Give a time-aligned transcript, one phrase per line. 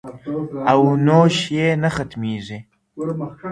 [0.71, 2.59] او نوش یې نه ختمیږي